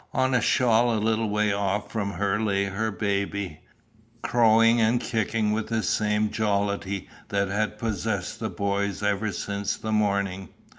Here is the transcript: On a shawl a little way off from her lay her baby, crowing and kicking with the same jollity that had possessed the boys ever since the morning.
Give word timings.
On 0.13 0.33
a 0.33 0.41
shawl 0.41 0.97
a 0.97 0.97
little 0.99 1.29
way 1.29 1.53
off 1.53 1.91
from 1.91 2.13
her 2.13 2.39
lay 2.41 2.63
her 2.65 2.89
baby, 2.89 3.59
crowing 4.23 4.81
and 4.81 4.99
kicking 4.99 5.51
with 5.51 5.67
the 5.67 5.83
same 5.83 6.31
jollity 6.31 7.07
that 7.29 7.49
had 7.49 7.77
possessed 7.77 8.39
the 8.39 8.49
boys 8.49 9.03
ever 9.03 9.31
since 9.31 9.77
the 9.77 9.91
morning. 9.91 10.49